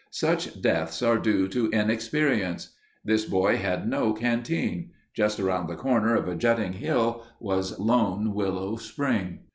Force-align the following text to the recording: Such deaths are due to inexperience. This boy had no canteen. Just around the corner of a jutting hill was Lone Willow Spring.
Such 0.09 0.59
deaths 0.63 1.03
are 1.03 1.19
due 1.19 1.47
to 1.49 1.69
inexperience. 1.69 2.69
This 3.05 3.25
boy 3.25 3.57
had 3.57 3.87
no 3.87 4.13
canteen. 4.13 4.93
Just 5.13 5.39
around 5.39 5.67
the 5.67 5.75
corner 5.75 6.15
of 6.15 6.27
a 6.27 6.33
jutting 6.33 6.73
hill 6.73 7.23
was 7.39 7.77
Lone 7.77 8.33
Willow 8.33 8.77
Spring. 8.77 9.41